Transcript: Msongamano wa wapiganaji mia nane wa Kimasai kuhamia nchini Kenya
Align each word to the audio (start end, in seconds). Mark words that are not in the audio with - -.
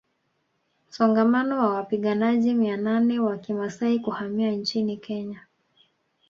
Msongamano 0.89 1.59
wa 1.59 1.69
wapiganaji 1.69 2.53
mia 2.53 2.77
nane 2.77 3.19
wa 3.19 3.37
Kimasai 3.37 3.99
kuhamia 3.99 4.51
nchini 4.51 4.97
Kenya 4.97 5.47